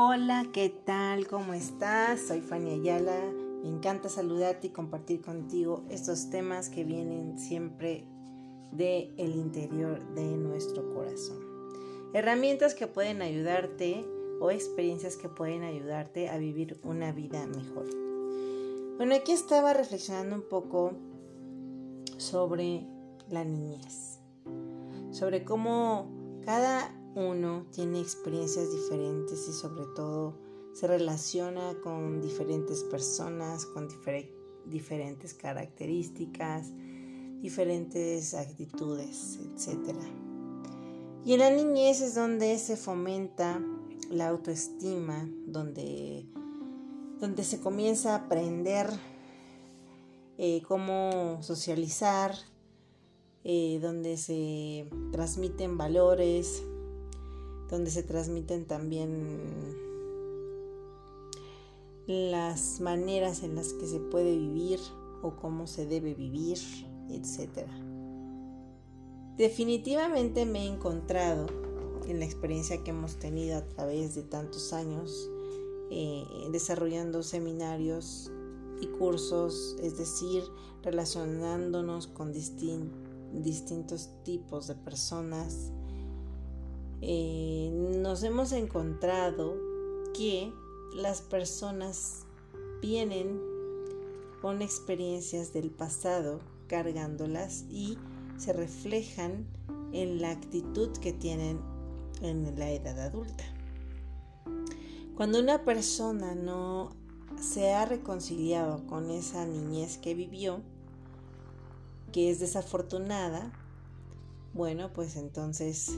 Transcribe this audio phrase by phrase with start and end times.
[0.00, 1.26] Hola, ¿qué tal?
[1.26, 2.20] ¿Cómo estás?
[2.20, 3.18] Soy Fanny Ayala.
[3.64, 8.04] Me encanta saludarte y compartir contigo estos temas que vienen siempre
[8.70, 11.38] del el interior de nuestro corazón.
[12.14, 14.06] Herramientas que pueden ayudarte
[14.40, 17.86] o experiencias que pueden ayudarte a vivir una vida mejor.
[18.98, 20.92] Bueno, aquí estaba reflexionando un poco
[22.18, 22.86] sobre
[23.30, 24.20] la niñez,
[25.10, 30.38] sobre cómo cada uno tiene experiencias diferentes y sobre todo
[30.72, 33.88] se relaciona con diferentes personas, con
[34.66, 36.72] diferentes características,
[37.40, 39.96] diferentes actitudes, etc.
[41.24, 43.60] Y en la niñez es donde se fomenta
[44.10, 46.26] la autoestima, donde,
[47.18, 48.88] donde se comienza a aprender
[50.38, 52.34] eh, cómo socializar,
[53.42, 56.62] eh, donde se transmiten valores,
[57.68, 59.76] donde se transmiten también
[62.06, 64.80] las maneras en las que se puede vivir
[65.22, 66.58] o cómo se debe vivir,
[67.10, 67.66] etc.
[69.36, 71.46] Definitivamente me he encontrado
[72.06, 75.30] en la experiencia que hemos tenido a través de tantos años
[75.90, 78.30] eh, desarrollando seminarios
[78.80, 80.42] y cursos, es decir,
[80.82, 85.72] relacionándonos con distintos tipos de personas,
[87.00, 89.56] eh, nos hemos encontrado
[90.14, 90.52] que
[90.94, 92.26] las personas
[92.80, 93.40] vienen
[94.40, 97.98] con experiencias del pasado cargándolas y
[98.36, 99.46] se reflejan
[99.92, 101.60] en la actitud que tienen
[102.20, 103.44] en la edad adulta.
[105.16, 106.90] Cuando una persona no
[107.40, 110.60] se ha reconciliado con esa niñez que vivió,
[112.12, 113.52] que es desafortunada,
[114.54, 115.92] bueno, pues entonces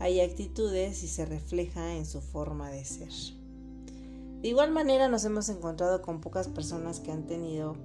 [0.00, 3.12] hay actitudes y se refleja en su forma de ser.
[4.42, 7.76] De igual manera nos hemos encontrado con pocas personas que han tenido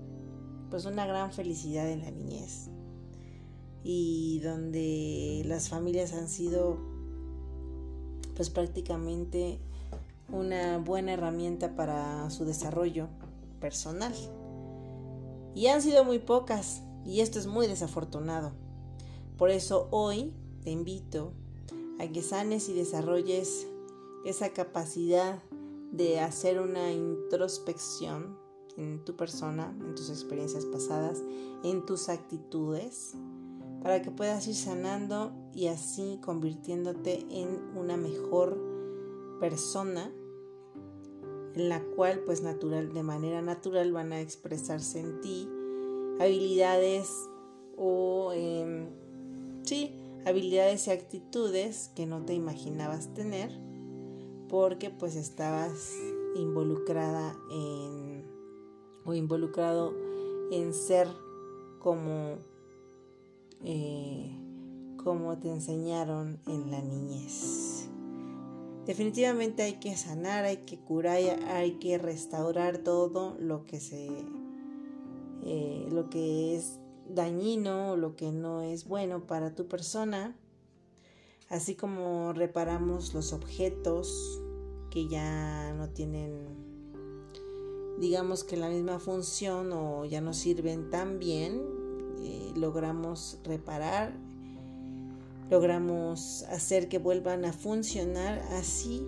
[0.69, 2.69] pues una gran felicidad en la niñez
[3.83, 6.77] y donde las familias han sido
[8.35, 9.59] pues prácticamente
[10.31, 13.07] una buena herramienta para su desarrollo
[13.59, 14.13] personal.
[15.55, 18.53] Y han sido muy pocas y esto es muy desafortunado.
[19.37, 20.33] Por eso hoy
[20.63, 21.33] te invito
[21.99, 23.67] a que sanes y desarrolles
[24.25, 25.41] esa capacidad
[25.91, 28.37] de hacer una introspección
[28.77, 31.21] en tu persona, en tus experiencias pasadas,
[31.63, 33.13] en tus actitudes,
[33.83, 38.57] para que puedas ir sanando y así convirtiéndote en una mejor
[39.39, 40.11] persona
[41.55, 45.47] en la cual pues natural de manera natural van a expresarse en ti
[46.19, 47.29] habilidades
[47.77, 48.87] o em,
[49.63, 53.51] sí habilidades y actitudes que no te imaginabas tener
[54.49, 55.93] porque pues estabas
[56.35, 58.25] involucrada en
[59.05, 59.93] o involucrado
[60.51, 61.07] en ser
[61.79, 62.37] como
[63.63, 64.31] eh,
[65.03, 67.89] como te enseñaron en la niñez.
[68.85, 71.17] Definitivamente hay que sanar, hay que curar,
[71.47, 74.09] hay que restaurar todo lo que se
[75.45, 76.79] eh, lo que es
[77.13, 80.35] dañino, lo que no es bueno para tu persona,
[81.49, 84.41] así como reparamos los objetos
[84.89, 86.47] que ya no tienen,
[87.99, 91.61] digamos que la misma función o ya no sirven tan bien,
[92.19, 94.13] eh, logramos reparar,
[95.49, 99.05] logramos hacer que vuelvan a funcionar así.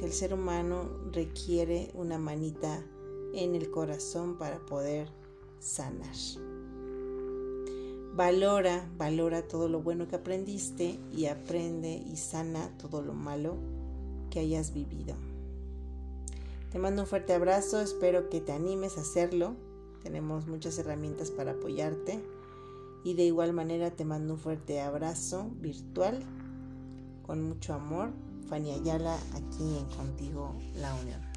[0.00, 2.82] El ser humano requiere una manita
[3.34, 5.08] en el corazón para poder
[5.58, 6.16] sanar.
[8.14, 13.56] Valora, valora todo lo bueno que aprendiste y aprende y sana todo lo malo
[14.30, 15.14] que hayas vivido.
[16.72, 19.54] Te mando un fuerte abrazo, espero que te animes a hacerlo.
[20.02, 22.20] Tenemos muchas herramientas para apoyarte.
[23.04, 26.20] Y de igual manera te mando un fuerte abrazo virtual
[27.26, 28.10] con mucho amor.
[28.48, 31.29] Fanny Ayala aquí en Contigo La Unión.